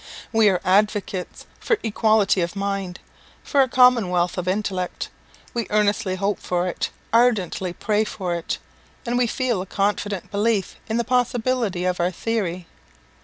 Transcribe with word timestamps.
We 0.33 0.49
are 0.49 0.59
advocates 0.65 1.45
for 1.59 1.77
equality 1.83 2.41
of 2.41 2.55
mind 2.55 2.99
for 3.43 3.61
a 3.61 3.69
commonwealth 3.69 4.35
of 4.35 4.47
intellect; 4.47 5.09
we 5.53 5.67
earnestly 5.69 6.15
hope 6.15 6.39
for 6.39 6.67
it, 6.67 6.89
ardently 7.13 7.71
pray 7.71 8.03
for 8.03 8.33
it, 8.33 8.57
and 9.05 9.15
we 9.15 9.27
feel 9.27 9.61
a 9.61 9.67
confident 9.67 10.31
belief 10.31 10.77
in 10.89 10.97
the 10.97 11.03
possibility 11.03 11.85
of 11.85 11.99
our 11.99 12.09
theory. 12.09 12.65